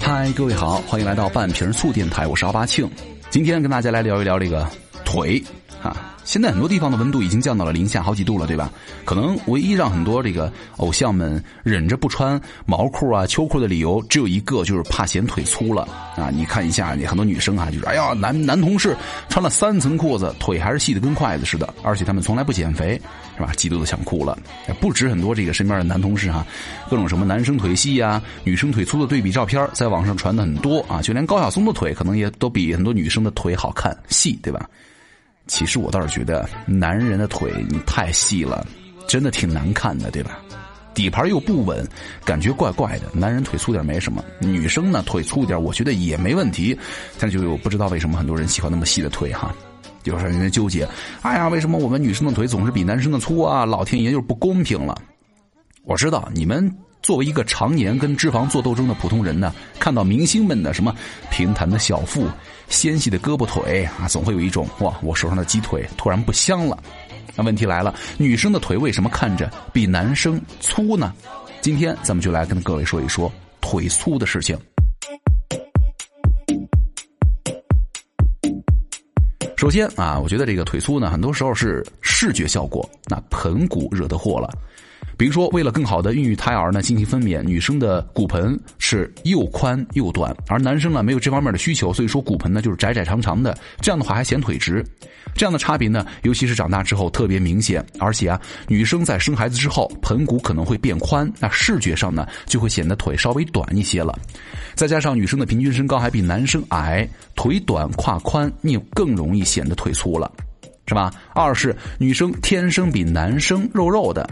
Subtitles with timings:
[0.00, 2.90] 嗨，各位好，欢迎来到半瓶醋电台，我是阿巴庆。
[3.28, 4.66] 今天跟大家来聊一聊这个
[5.04, 5.44] 腿
[5.82, 6.13] 啊。
[6.24, 8.70] 现在很多地方的温度已经降到了零下好几度了，对吧？
[9.04, 15.86] 可能唯一让很多这个偶像们忍着不穿毛裤啊、秋裤的理由只有一个，就是怕显腿粗了
[16.16, 16.30] 啊！
[16.32, 18.96] 你看一下，你很多女生啊，就是哎呀，男男同事
[19.28, 23.00] 穿了三层裤子，腿还是细的跟筷子似的，而且他们从来不减肥，
[23.36, 23.52] 是吧？
[23.54, 24.38] 嫉妒的想哭了。
[24.80, 26.46] 不止很多这个身边的男同事哈，
[26.88, 34.66] 各种什么男生腿细呀、女生腿粗的对比照片在网上传的很多啊，就连高晓松的腿可能也都比很多女生的腿好看细，对吧？
[35.46, 38.66] 其实我倒是觉得，男人的腿你太细了，
[39.06, 40.38] 真的挺难看的，对吧？
[40.94, 41.86] 底盘又不稳，
[42.24, 43.06] 感觉怪怪的。
[43.12, 46.78] 男人腿粗点没什么，女生呢腿粗点，我觉得也没问题。
[47.18, 49.54] 但就有不知道为什么很多人喜欢那么细的腿哈，
[50.04, 50.88] 有时候人家纠结。
[51.22, 53.66] 哎呀，为什么我们女生的腿总是比男生的粗啊？
[53.66, 54.96] 老天爷就是不公平了。
[55.84, 56.74] 我知道你们。
[57.02, 60.96] 作为一个常年跟脂肪做斗争的普通人呢，看到明星们的什么
[61.30, 62.26] 平坦的小腹、
[62.68, 66.78] 纤细的胳膊腿啊，总会有一种哇，我手上的鸡腿突然不香了。
[67.36, 71.12] 那问题来了，女生的腿为什么看着比男生粗呢？
[71.60, 74.58] 今天咱们就来跟各位说一说腿粗的事情。
[79.56, 84.50] 首先啊，我觉得这个腿粗呢，很多时候是视觉效果，那盆骨惹的祸了。
[85.16, 94.84] 比如说，为了更好的孕育胎儿呢，进行分娩，女生的骨盆是又宽又短，而男生呢没有这方面的需求，所以说骨盆呢就是窄窄长长的，这样的话还显腿直。
[95.34, 97.84] 这样的差别呢，尤其是长大之后特别明显。
[97.98, 104.16] 而且啊，女生在生孩子之后，盆骨可能会变宽，那视觉上呢就会显得腿稍微短一些了。
[104.74, 110.30] 再加上女生的平均身高还比男生矮，腿短胯宽，你更容易显得腿粗了，
[110.86, 111.12] 是吧？
[111.34, 114.28] 二是女生天生比男生肉肉的。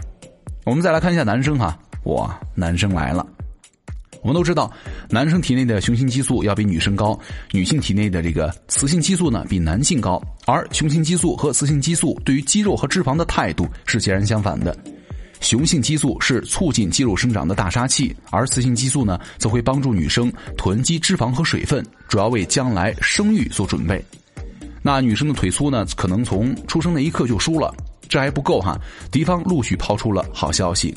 [0.65, 3.25] 我们再来看一下男生哈，哇，男生来了。
[4.21, 4.71] 我们都知道，
[5.09, 7.19] 男生体内的雄性激素要比女生高，
[7.51, 14.73] 女性体内的这个雌性激素呢比男性高，而雄性激素和雌性激素对于肌肉和脂肪的态度是截然相反的。
[15.41, 24.01] 雄性激素是促进肌肉生长的大杀器，而雌性激素呢则会帮助女生囤积脂肪和水分，主要为将来生育做准备。
[24.81, 27.75] 那女生的腿粗呢，可能从出生那一刻就输了。
[28.13, 28.79] 这还不够哈，
[29.11, 30.95] 敌方陆续抛出了好消息，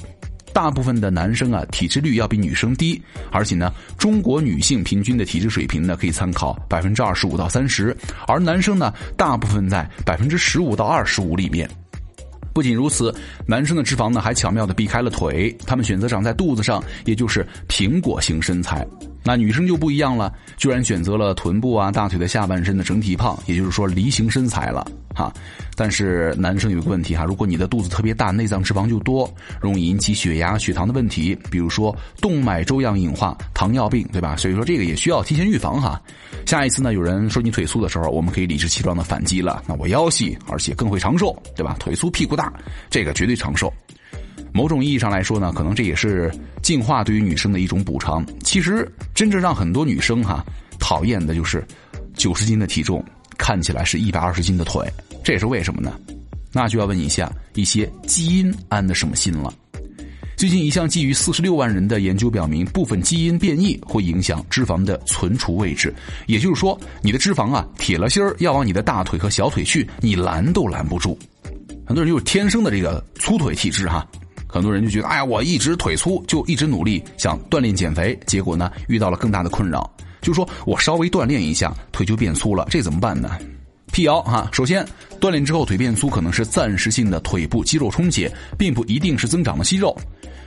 [0.53, 3.00] 大部分的男生啊体脂率要比女生低，
[3.32, 7.97] 而且呢，中国女性平均的体脂水平呢可以参考百分之二十五到三十，
[8.27, 11.66] 而男生呢大部分在百分之十五到二十五里面。
[12.53, 13.15] 不仅如此，
[13.47, 18.87] 男生的脂肪呢还巧妙的避开了腿，他们选择长在肚子上，也就是苹果型身材。
[19.26, 25.32] 那女生就不一样了，居然选择了臀部啊、大腿的下半身的整体胖，也就是说梨形身材了哈。
[25.75, 29.28] 但是男生有个问题哈，如果你的肚子特别大，内脏脂肪就多，
[29.60, 34.36] 容易引起血压、血糖的问题，比如说动脉粥样硬化、糖尿病，对吧？
[34.36, 36.00] 所以说这个也需要提前预防哈。
[36.47, 39.60] 下一次呢，有人说你腿粗的时候，我们可以理直气壮的反击了。
[39.66, 41.75] 那我腰细，而且更会长寿，对吧？
[41.81, 42.53] 腿粗屁股大，
[42.88, 43.72] 这个绝对长寿。
[44.56, 48.24] 某种意义上来说呢，可能这也是进化对于女生的一种补偿。
[48.42, 50.42] 其实，真正让很多女生哈
[50.78, 51.62] 讨厌的就是
[52.14, 53.04] 九十斤的体重
[53.36, 54.90] 看起来是一百二十斤的腿，
[55.22, 55.92] 这也是为什么呢？
[56.52, 59.52] 那就要问一下一些基因安的什么心了。
[60.38, 65.94] 最近一项基于四十六万人的研究表明，部分基因变异会影响脂肪的存储位置，
[66.26, 71.18] 也就是说，你的脂肪啊铁了心儿要往你的大腿和小腿去，你拦都拦不住。
[71.84, 74.06] 很多人就是天生的这个粗腿体质哈。
[74.56, 79.88] 很多人就觉得，哎呀，我一直腿粗，就一直努力想锻炼减肥，结果呢遇到了更大的困扰，
[80.22, 83.38] 就说我稍微锻炼一下，腿就变粗了，这怎么办呢？
[83.92, 84.84] 辟谣哈，首先
[85.20, 89.96] 锻炼之后腿变粗可能是暂时性的腿部肌肉充血，并不一定是增长了肌肉。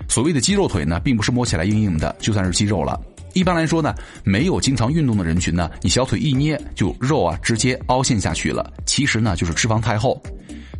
[0.07, 2.99] 所谓的肌肉腿呢，并不是摸起来硬硬的就算是肌肉了。
[3.33, 3.93] 一般来说呢，
[4.23, 10.21] 没有经常运动的人群呢，你小腿一捏就肉啊直接凹陷下去了，其实呢就是脂肪太厚。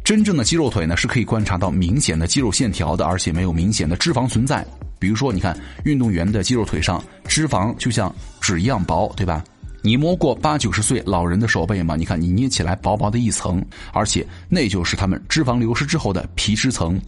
[0.10, 4.66] 真正的肌肉腿呢，是可以观察到明显的肌肉线条的，而且没有明显的脂肪存在。
[4.98, 8.12] 比如说，你看运动员的肌肉腿上脂肪就像
[8.42, 9.44] 纸一样薄，对吧？
[9.84, 11.96] 你摸过八九十岁老人的手背吗？
[11.96, 13.64] 你看你捏起来薄薄的一层，
[13.94, 17.00] 而且那就是他们脂肪流失之后的皮脂层。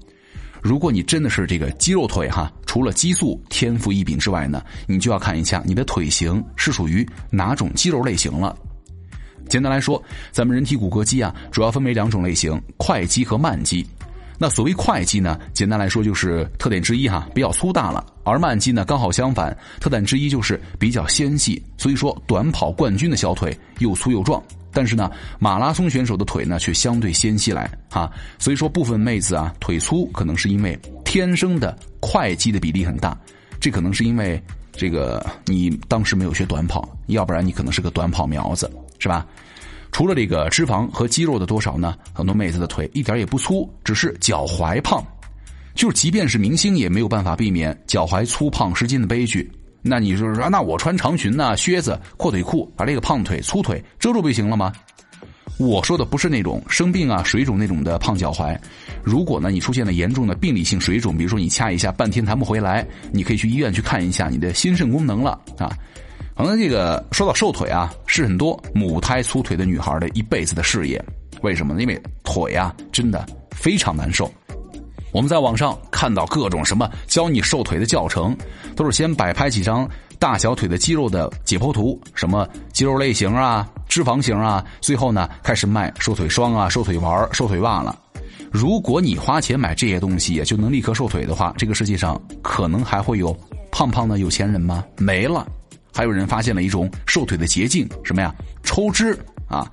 [0.62, 8.56] 如果你真的是这个肌肉腿哈，除了激素天赋异禀之外呢，你就要看一下你的腿型是属于哪种肌肉类型了。
[9.48, 10.02] 简单来说，
[10.32, 13.86] 咱们人体骨骼肌啊，主要分为两种类型：快肌和慢肌。
[14.38, 21.62] 那所谓快肌呢，简单来说就是特点之一哈，比较粗大了；而慢肌呢，刚好相反，特点之一就是比较纤细。
[21.78, 24.42] 所以说，短跑冠军的小腿又粗又壮，
[24.74, 28.12] 但是呢，马拉松选手的腿呢却相对纤细来哈。
[28.40, 33.16] 所以说，部分妹子啊腿粗，可能是因为天生的快肌的比例很大，
[33.60, 34.42] 这可能是因为
[34.72, 38.68] 这个你当时没有学短跑，要不然你可能是个短跑苗子，
[39.02, 39.26] 是吧？
[39.92, 45.04] 除了这个脂肪和肌肉的多少呢，很多妹子的腿一点也不粗，只是脚踝胖。
[45.74, 49.52] 就是即便是明星也没有办法避免脚踝粗胖失禁的悲剧。
[49.82, 54.72] 那你就是说，那我穿长裙、靴子、阔腿裤，把这个胖腿、粗腿遮住不行了吗？
[55.58, 58.58] 我说的不是那种生病啊、水肿那种的胖脚踝。
[59.04, 65.76] 如果呢，你出现了严重的病理性水肿，比如说你掐一下半天弹不回来，你可以去医院去看一下你的心肾功能了啊。
[66.36, 71.04] 可能这个说到瘦腿啊，是很多母胎粗腿的女孩的一辈子的事业。
[71.42, 71.82] 为什么呢？
[71.82, 74.32] 因为腿啊，真的非常难受。
[75.12, 78.36] 我们在网上看到各种什么教你瘦腿的教程，
[78.76, 79.88] 都是先摆拍几张
[80.18, 88.00] 大小腿的肌肉的解剖图，什么肌肉类型啊、脂肪型啊，最后呢开始卖瘦腿霜啊、瘦腿丸、瘦腿袜了。
[88.50, 93.38] 如果你花钱买这些东西就能立刻瘦腿的话，这个世界上可能还会有
[93.72, 94.84] 胖胖的有钱人吗？
[94.98, 95.46] 没了。
[95.94, 98.34] 还有人发现了一种瘦腿的捷径，什么呀？
[98.64, 99.18] 抽脂
[99.48, 99.70] 啊！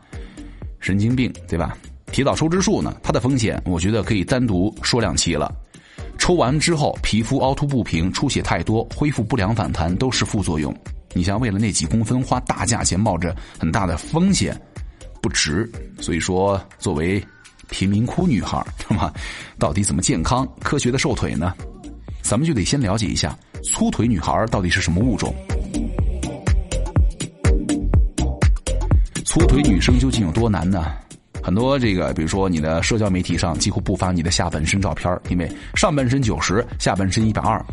[0.81, 1.77] 神经病，对吧？
[2.11, 5.55] 提到抽脂术呢，它的风险我觉得可以单独说两期了。
[6.19, 10.75] 抽完之后，皮肤凹凸不平、出血太多、恢复不良反弹都是副作用。
[11.15, 14.61] 你像为了那几公分花大价钱，冒着很大的风险，
[15.23, 15.71] 不值。
[16.01, 17.25] 所以说，作为
[17.71, 19.13] 贫民窟女孩，是吧？
[19.59, 21.55] 到底怎么健康、科学的瘦腿呢？
[22.23, 25.35] 咱们就得先了解一下粗腿女孩到底是什么物种。
[29.39, 30.87] 粗腿女生究竟有多难呢？
[31.41, 37.65] 很多这个，比如说你的社交媒体上几乎不发你的下半身照片，因为上半身九十，下半身一百二，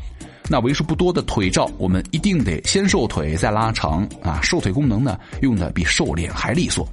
[0.48, 4.40] 那为数不多的腿照，我们一定得先瘦腿再拉长啊！
[4.44, 6.88] 瘦腿功能呢，用的比瘦脸还利索。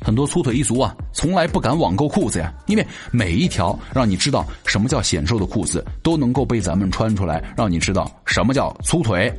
[0.00, 9.32] 很多粗腿一族啊，从来不敢网购裤子呀，因为每一条让你知道什么叫显瘦的裤子，都能够被咱们穿出来，让你知道什么叫粗腿。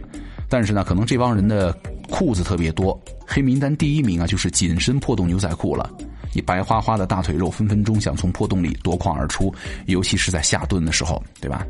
[0.50, 1.74] 但是呢，可能这帮人的
[2.12, 5.90] 裤子特别多，黑名单第一名啊，就是紧身破洞牛仔裤了。
[6.34, 9.54] 你白花花的大腿肉，分分钟想从破洞里夺眶而出，
[9.88, 11.66] 尤其是在下蹲的时候，对吧？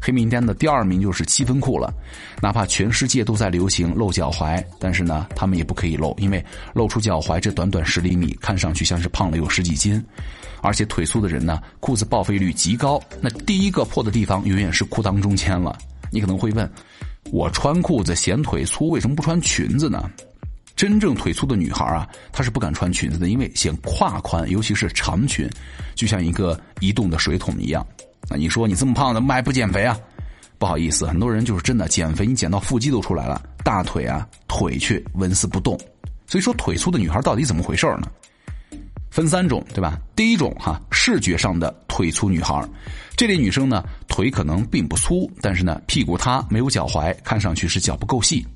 [0.00, 1.92] 黑名单的第二名就是七分裤了，
[2.42, 6.44] 哪怕全世界都在流行露脚踝，但是呢，他们也不可以露，因为
[6.74, 10.02] 露出脚踝这短短十厘米，看上去像是胖了有十几斤，
[10.60, 15.76] 而且腿粗的人呢，裤子报废率极高，那第一个破的地方永远是裤裆中间了。
[16.10, 16.70] 你可能会问，
[17.32, 20.08] 我穿裤子显腿粗，为什么不穿裙子呢？
[20.74, 25.48] 真正腿粗的女孩啊，她是不敢穿裙子的，因为显胯宽，尤其是长裙，
[25.94, 27.86] 就像一个移动的水桶一样。
[28.28, 29.98] 那你说你这么胖，怎么还不减肥啊？
[30.58, 35.78] 不好意思，很多人就是真的减肥，你减到腹肌都出来了，大腿啊腿却纹丝不动。
[36.26, 38.08] 所以说，腿粗的女孩到底怎么回事呢？
[39.16, 39.98] 分三种，对吧？
[40.14, 42.62] 第一种哈，视觉上的腿粗女孩，
[43.16, 48.46] 这类女生呢，腿可能并不粗，但是呢，屁股塌，没有脚踝，看上去是脚不够细。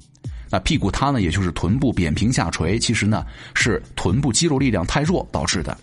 [0.51, 3.25] 那屁股塌呢，也就是臀部扁平下垂，其实呢
[3.55, 5.75] 是臀部肌肉力量太弱导致的。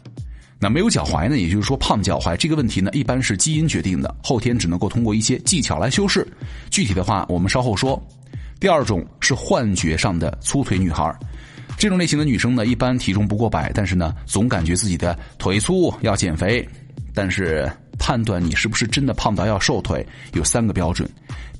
[0.59, 6.24] 那没有脚踝呢，也就是说胖脚踝这个问题呢，一般是基因决定的，后天只能够通过一些技巧来修饰。
[6.69, 8.00] 具体的话，我们稍后说。
[8.59, 11.15] 第二种是幻觉上的粗腿女孩，
[11.77, 16.68] 这种类型的女生呢，一般体重不过百，但是呢，总感觉自己的腿粗，要减肥。
[17.13, 21.07] 但是判断你是不是真的胖到要瘦腿，有三个标准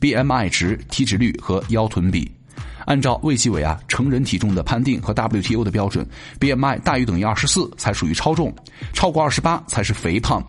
[0.01, 2.31] ：BMI 值、体脂率和腰臀比。
[2.86, 6.07] 按照卫计委啊成人体重的判定和 WTO 的标准
[6.39, 8.53] ，BMI 大于等于二十四才属于超重，
[8.93, 10.43] 超过二十八才是肥胖。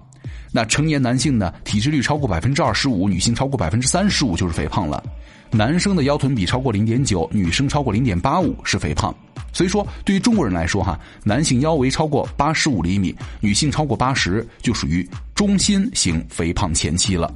[0.52, 5.02] 那成年男性呢，体脂率超过百分之二十五，女性超过百分之三十五就是肥胖了。
[5.50, 9.14] 男生的腰臀比超过零点九，女生超过零点八五是肥胖。
[9.52, 17.32] 所以说，对于中国人来说哈，男性腰围超过八十五厘米，女性超过八十就属于中心型肥胖前期了。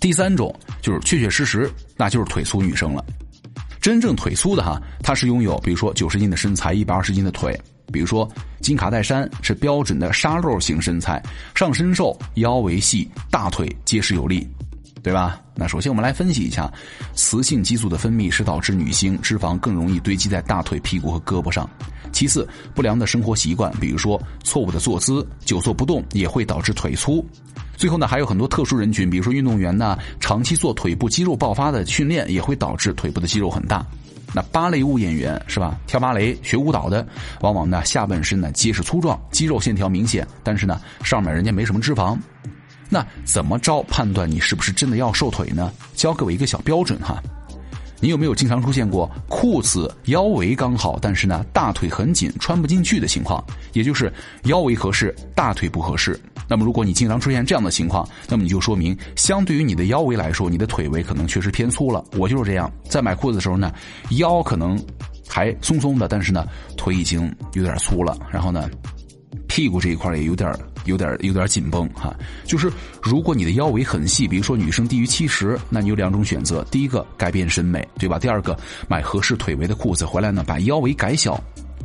[0.00, 3.04] 第三种就是确确实实，那就是腿粗女生了。
[3.82, 7.58] 真正腿粗的哈，她是拥有比如说九十斤的身材，一百二十斤的腿。
[7.92, 8.28] 比如说
[8.60, 11.22] 金卡戴珊是标准的沙漏型身材，
[11.54, 14.48] 上身瘦，腰围细，大腿结实有力，
[15.02, 15.40] 对吧？
[15.54, 16.72] 那首先我们来分析一下，
[17.14, 21.68] 雌性激素的分泌是导致女性脂肪更容易堆积在大腿、屁股和胳膊上。
[22.12, 27.24] 其次，不良的生活习惯，比如说错误的坐姿、久坐不动，也会导致腿粗。
[27.76, 33.86] 最后呢，还有很多特殊人群，比如说运动员呢，长期做腿部肌肉爆发的训练，也会导致腿部的肌肉很大。
[34.34, 35.78] 那芭蕾舞演员是吧？
[35.86, 37.06] 跳芭蕾学舞蹈的，
[37.40, 42.16] 往往呢下半身呢结实粗壮，肌肉线条明显，但是呢上面人家没什么脂肪。
[42.88, 45.72] 那怎么着判断你是不是真的要瘦腿呢？
[45.94, 47.22] 教各位一个小标准哈，
[48.00, 53.44] 你有没有经常出现过裤子腰围刚好，但是呢大腿很紧穿不进去的情况？
[53.72, 54.12] 也就是
[54.44, 56.18] 腰围合适，大腿不合适。
[56.50, 62.04] 那么如果你经常出现这样的情况，那么你就说明，相对于你的腰围来说，你的腿围可能确实偏粗了。
[62.18, 63.72] 我就是这样，在买裤子的时候呢，
[64.18, 64.76] 腰可能
[65.28, 66.44] 还松松的，但是呢
[66.76, 68.18] 腿已经有点粗了。
[68.32, 68.68] 然后呢，
[69.46, 70.52] 屁股这一块也有点。
[70.86, 72.16] 有点有点紧绷哈，
[72.46, 78.18] 就是如果你的腰围很细，比如说女生低于七十，那你有两种选择：第一个改变审美，对吧？
[78.18, 81.38] 第二个买合适腿围的裤子回来呢，把腰围改小。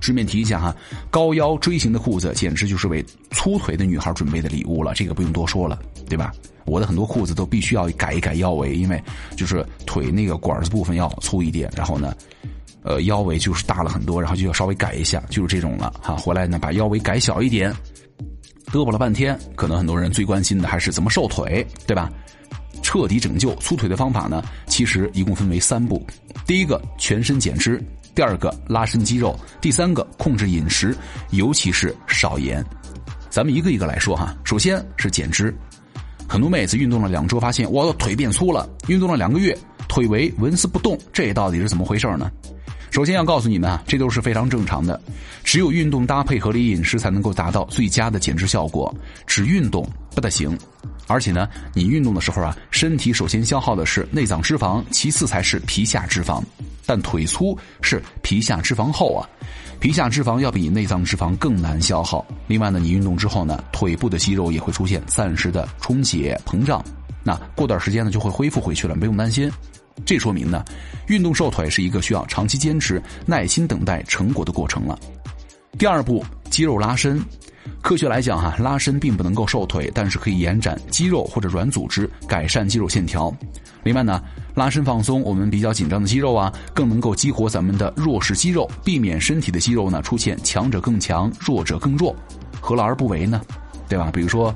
[0.05, 0.75] 顺便提一下哈，
[1.09, 6.31] 高腰锥形的裤子简直就是为粗腿的女孩准备的礼物了，这个不用多说了，对吧？
[6.65, 9.01] 我的很多裤子都必须要改一改腰围，因为
[9.35, 12.15] 就是腿那个管子部分要粗一点，然后呢，
[12.81, 16.15] 呃，腰围就是大了很多，然后就要稍微改一下，就是这种了哈。
[16.15, 17.71] 回来呢，把腰围改小一点。
[18.71, 22.11] 嘚啵了半天，可能很多人最关心的还是怎么瘦腿，对吧？
[22.81, 26.05] 彻底拯救粗腿的方法呢，其实一共分为三步：
[26.47, 27.81] 第一个全身减脂，
[28.15, 30.95] 第二个拉伸肌肉，第三个控制饮食，
[31.31, 32.65] 尤其是少盐。
[33.29, 34.33] 咱们一个一个来说哈。
[34.45, 35.53] 首先是减脂，
[36.25, 39.55] 很多妹子运动了两周，发现我的腿变粗了；运动了两个月，
[39.89, 42.31] 腿围纹丝不动，这到底是怎么回事呢？
[42.89, 44.97] 首先要告诉你们啊，这都是非常正常的。
[45.43, 48.95] 只有运动搭配合理饮食，才能够达到最佳的减脂效果。
[49.27, 50.57] 只运动不太行。
[51.07, 56.41] 而且呢，你运动的时候啊，身体首先消耗的是内脏脂肪，其次才是皮下脂肪。
[56.87, 59.27] 但腿粗是皮下脂肪厚啊，
[59.79, 62.25] 皮下脂肪要比内脏脂肪更难消耗。
[62.47, 66.83] 另外呢，你运动之后呢，腿部的肌肉也会出现暂时的充血膨胀，
[67.23, 69.51] 那过段时间呢就会恢复回去了，不用担心。
[70.05, 70.63] 这说明呢，
[71.07, 74.99] 运动瘦腿是一个需要长期坚持、耐心等待成果的过程了。
[75.77, 77.19] 第二步，肌肉拉伸。
[77.81, 83.33] 科学来讲，哈，拉伸并不能够瘦腿，但是可以延展肌肉或者软组织，改善肌肉线条。
[83.83, 84.21] 另外呢，
[84.53, 92.15] 拉伸放松我们比较紧张的肌肉啊，更能够激活咱们的弱势肌肉，避免身体的肌肉呢出现强者更强、弱者更弱，
[92.59, 93.41] 何乐而不为呢？
[93.87, 94.09] 对吧？
[94.13, 94.53] 比如说。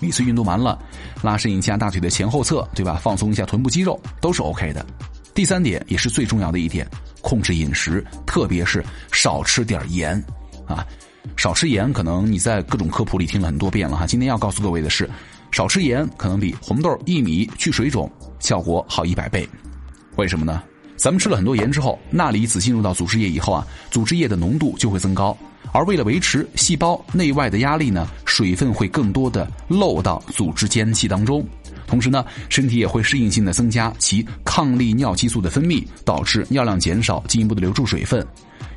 [0.00, 0.78] 每次运动完了，
[1.22, 2.98] 拉伸一下大腿的前后侧，对吧？
[3.00, 4.84] 放松一下臀部肌肉，都是 OK 的。
[5.32, 6.86] 第三点也是最重要的一点，
[7.22, 10.22] 控制饮食，特别是少吃点盐
[10.66, 10.84] 啊！
[11.36, 14.06] 少吃盐，可能你在各种科普里听了很多遍了哈。
[14.06, 15.08] 今天要告诉各位的是，
[15.50, 19.48] 少吃盐可能比红豆、薏米去水肿效果好一百倍。
[20.16, 20.62] 为什么呢？
[20.96, 25.36] 咱们吃了很多盐之后，钠离子进入到组织液以后啊，组织液的浓度就会增高。
[25.72, 31.44] 而为了维持细胞内外的压力呢，水分会更多的漏到组织间隙当中，
[31.86, 38.24] 同时呢，身体也会适应性的增加其抗利尿激素的分泌，导致尿量减少，进一步的留住水分。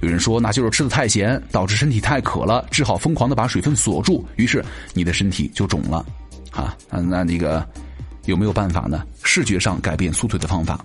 [0.01, 4.63] 有人说，那就是吃的太咸，导致身体太渴了，只好疯狂的把水分锁住，于是
[4.93, 6.05] 你的身体就肿了。
[6.51, 7.67] 啊，那那个
[8.25, 9.03] 有没有办法呢？
[9.23, 10.83] 视觉上改变粗腿的方法。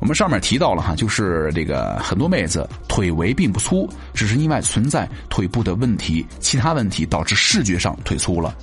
[0.00, 8.54] 我们上面提到了哈，就是这个很多妹子腿围并不粗，只是因为存在腿部的问题，其他问题导致视觉上腿粗了。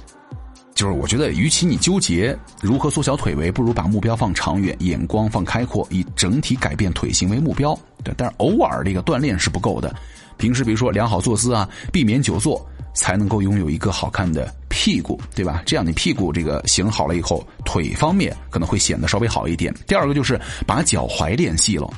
[0.82, 7.78] 就是我觉得，与其你纠结如何缩小腿围，不如把目标放长远，眼光放开阔，以整体改变腿型为目标。
[8.04, 9.94] 对，但是偶尔这个锻炼是不够的，
[10.38, 12.66] 平时比如说良好坐姿啊，避免久坐。
[12.94, 15.64] 才能够拥有一个好看的屁股，对吧？
[15.66, 19.74] 这样你屁股这个型好了以后，腿方面可能会显得稍微好一点。
[19.88, 21.90] 第二个就是把脚踝练细了。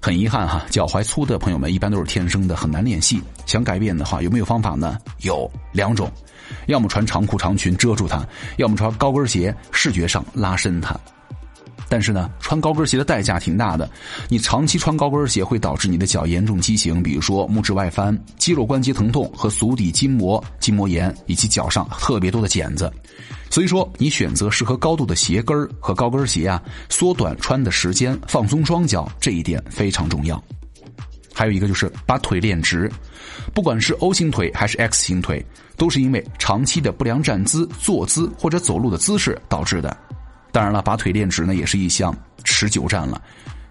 [0.00, 3.20] 很遗憾哈，脚踝粗的朋友们一般都是天生的，很难练细。
[3.44, 4.98] 想改变的话，有没有方法呢？
[5.22, 6.08] 有两种，
[6.66, 8.26] 要么穿长裤长裙遮住它，
[8.56, 10.98] 要么穿高跟鞋，视觉上拉伸它。
[11.88, 13.90] 但是呢，穿高跟鞋的代价挺大的。
[14.28, 22.92] 你长期穿高跟鞋会导致你的脚严重畸形，比如说拇指外翻、肌肉关节疼痛和足底筋膜筋膜炎，以及脚上特别多的茧子。
[23.50, 30.40] 所以说，你选择适合高度的鞋跟和高跟鞋啊，缩短穿的时间，放松双脚，这一点非常重要。
[31.40, 32.86] 还有一个就是把腿练直，
[33.54, 35.42] 不管是 O 型腿还是 X 型腿，
[35.74, 39.96] 都是因为长期的不良站姿、坐姿或者走路的姿势导致的。
[40.52, 43.22] 当然了，把腿练直呢，也是一项持久战了。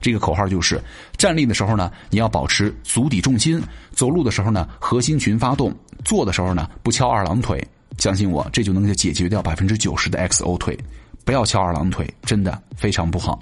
[0.02, 0.82] 这个口号就是：
[1.16, 3.62] 站立的时候呢，你要保持足底重心；
[3.92, 5.72] 走路的时候呢，核心群发动；
[6.04, 7.64] 坐的时候呢，不翘二郎腿。
[8.00, 10.76] 相信我，这就能够解决掉百分之九十的 XO 腿。
[11.24, 13.40] 不要翘二郎腿，真的非常不好。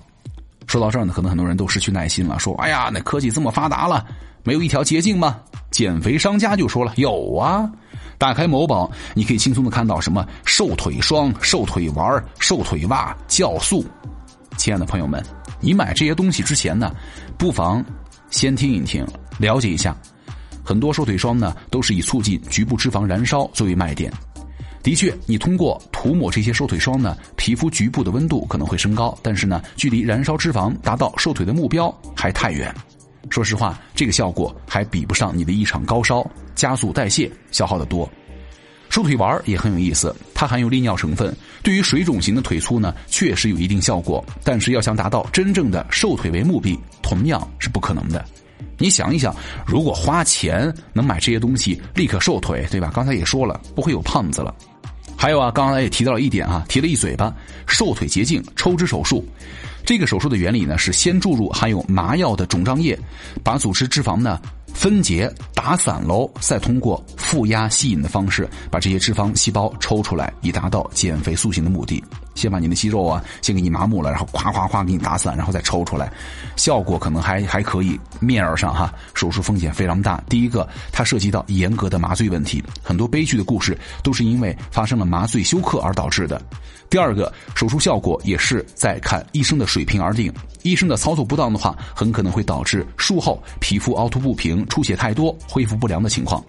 [0.68, 4.06] 说到这儿呢，可能很多人都失去耐心了，说：“哎呀，那科技这么发达了，
[4.44, 5.40] 没有一条捷径吗？”
[5.72, 7.70] 减肥商家就说了：“有啊。”
[8.20, 13.86] 打开某宝，你可以轻松的看到什么瘦腿霜、瘦腿丸、瘦腿袜、酵素。
[14.58, 15.24] 亲爱的朋友们，
[15.62, 16.92] 你买这些东西之前呢，
[17.38, 17.84] 不妨
[18.30, 19.06] 先听一听，
[19.38, 19.96] 了解一下。
[20.66, 24.12] 很多瘦腿霜呢，都是以促进局部脂肪燃烧作为卖点。
[24.88, 32.74] 的确，你通过涂抹这些瘦腿霜呢，皮肤局部的温度可能会升高，但是呢，距离燃烧脂肪达到瘦腿的目标还太远。
[33.30, 36.26] 说实话，这个效果还比不上你的一场高烧，
[36.56, 38.10] 加速代谢消耗的多。
[38.88, 44.24] 瘦腿丸也很有意思，它含有利尿成分，对于水肿型的腿粗呢，确实有一定效果。
[44.42, 48.24] 但是要想达到真正的瘦腿为目的，同样是不可能的。
[48.80, 52.92] 你想一想，如果花钱能买这些东西，立刻瘦腿，对吧？
[52.94, 54.54] 刚才也说了，不会有胖子了。
[55.18, 57.34] 还有啊，刚才也提到了一点啊，提了一嘴巴，
[57.66, 59.26] 瘦腿捷径抽脂手术。
[59.84, 62.98] 这个手术的原理呢，是先注入含有麻药的肿胀液，
[63.44, 64.40] 把组织脂肪呢。
[64.74, 72.04] 分解打散喽，再通过负压吸引的方式把这些脂肪细胞抽出来，以达到减肥塑形的目的。
[72.38, 76.10] 先把你的肌肉啊，先给你麻木了，然后咵咵咵给你打散，然后再抽出来，
[76.56, 78.00] 效果可能还还可以。
[78.20, 80.24] 面儿上哈，手术风险非常大。
[80.30, 86.42] 第一个，它涉及到严格的麻醉问题，很多悲剧的故事都是因为发生了麻醉休克而导致的。
[86.90, 90.32] 第二个，手术效果也是在看医生的水平而定，
[90.64, 96.44] 医生的操作不当的话，很可能会导致术后皮肤凹凸不平、出血太多、恢复不良的情况。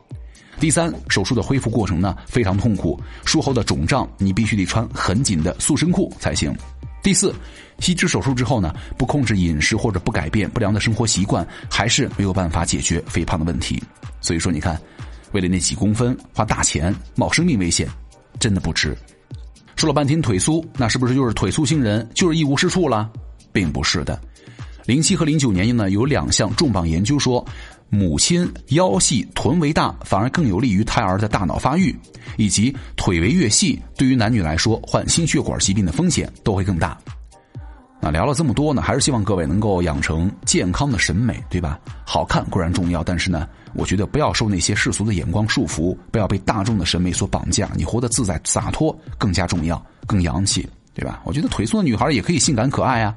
[0.60, 6.52] 第三，手术的恢复过程呢非常痛苦，术后的肿胀你必须得穿很紧的塑身裤才行。
[7.00, 7.32] 第四，
[7.78, 13.80] 吸脂手术之后呢，不控制饮食或者不改变不良的生活习惯，还是没有办法解决肥胖的问题。
[14.20, 14.78] 所以说，你看，
[15.30, 17.88] 为了那几公分花大钱冒生命危险，
[18.40, 18.96] 真的不值。
[19.76, 23.08] 说了半天腿粗，那是不是就是腿粗星人就是一无是处了？
[23.52, 24.20] 并不是的。
[24.86, 27.46] 零七和零九年呢有两项重磅研究说。
[27.90, 31.97] 母亲腰细臀围大，反而更有利于胎儿的大脑发育，
[32.37, 36.99] 以及腿围越细，对于男女来说患心血管疾病的风险都会更大。
[38.00, 41.80] 那聊了这么多呢，还是希望各位能够养成健康的审美，对吧？
[42.04, 51.21] 好看固然重要，但是呢，我觉得不要受那些世俗的眼光束缚，不要被大众的审美所绑架，你活得自在洒脱更加重要，更洋气，对吧？
[51.25, 53.12] 我觉得腿粗的女孩也可以性感可爱啊。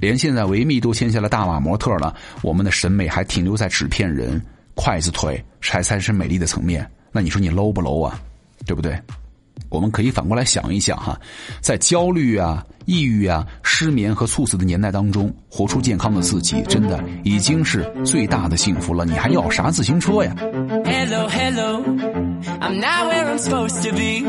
[0.00, 4.40] 连现在维密都签下了大码模特了，我们的审美还停留在纸片人、
[4.74, 6.88] 筷子腿才才是美丽的层面。
[7.10, 8.20] 那你说你 low 不 low 啊？
[8.66, 9.00] 对不对？
[9.70, 11.18] 我们可以反过来想一想哈，
[11.60, 19.04] 在焦虑啊、抑郁啊、失眠和猝死的年代当中，活出健康的自己，真的已经是最大的幸福了。
[19.04, 21.82] 你还要啥自行车呀？Hello, hello,
[22.60, 24.24] I'm nowhere I'm supposed to be.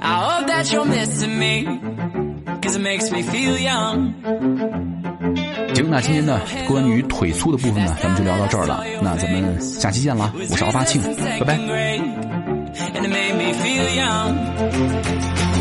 [0.00, 2.01] I hope that you're missing me.
[2.72, 2.80] 行，
[5.90, 8.82] 那今天呢，关于腿粗的部分呢，咱们就聊到这儿了。
[9.02, 10.32] 那咱们下期见啦！
[10.34, 11.02] 我是奥巴庆，
[11.38, 11.58] 拜拜。
[11.58, 14.34] And it made me feel young.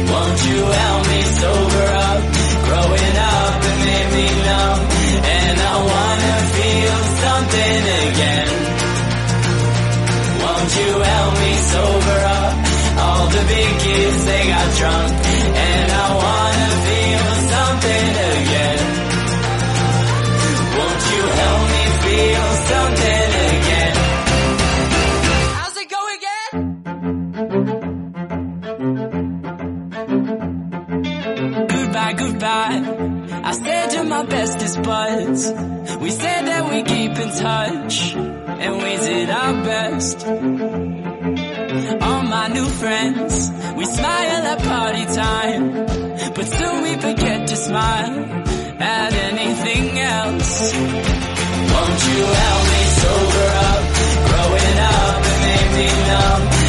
[0.07, 2.21] Won't you help me sober up?
[2.65, 4.31] Growing up, it made me.
[5.23, 8.49] And I wanna feel something again.
[10.39, 12.53] Won't you help me sober up?
[12.97, 15.11] All the big kids, they got drunk.
[15.53, 16.70] And I wanna
[34.21, 35.51] our bestest buds.
[35.99, 40.27] We said that we keep in touch, and we did our best.
[42.03, 45.71] All my new friends, we smile at party time,
[46.35, 48.25] but soon we forget to smile
[48.79, 51.30] at anything else.
[51.91, 53.83] Won't you help me sober up?
[54.27, 56.60] Growing up, it made me numb,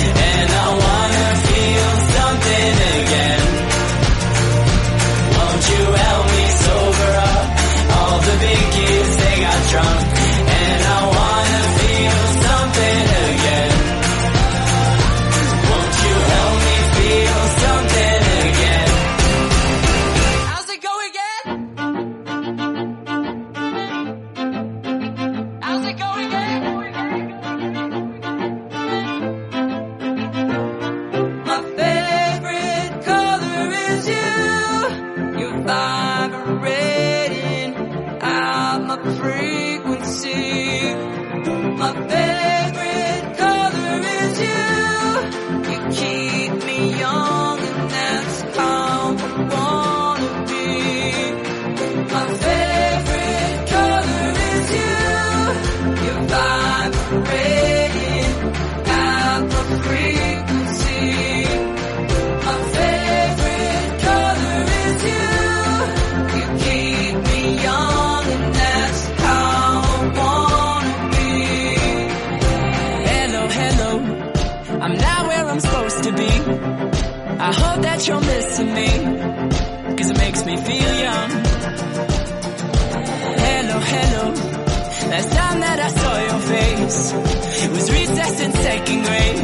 [87.62, 89.38] face was recess in second grade,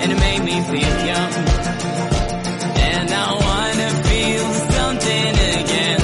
[0.00, 1.32] and it made me feel young.
[2.90, 6.00] And I wanna feel something again.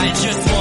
[0.00, 0.51] I just